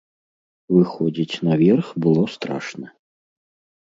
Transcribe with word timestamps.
Выходзіць 0.75 1.39
на 1.49 1.53
верх 1.65 1.87
было 2.07 2.23
страшна. 2.37 2.87